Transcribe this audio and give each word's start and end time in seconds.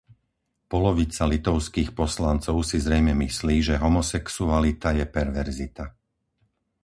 Polovica 0.71 1.23
litovských 1.33 1.89
poslancov 2.01 2.57
si 2.69 2.77
zrejme 2.85 3.13
myslí, 3.23 3.55
že 3.67 3.81
homosexualita 3.85 4.89
je 4.99 5.05
perverzita. 5.15 5.85